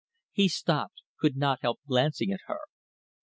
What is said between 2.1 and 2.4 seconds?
at